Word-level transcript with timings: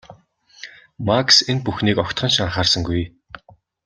Макс 1.07 1.35
энэ 1.51 1.63
бүхнийг 1.65 1.97
огтхон 2.03 2.29
ч 2.33 2.35
анхаарсангүй. 2.43 3.01